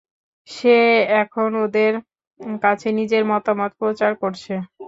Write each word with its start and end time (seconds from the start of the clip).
সে 0.49 0.77
এখন 1.21 1.49
ওদের 1.63 1.93
কাছে 2.61 2.87
নিজের 2.99 3.23
মতবাদ 3.31 3.71
প্রচার 3.79 4.11
করছে। 4.21 4.53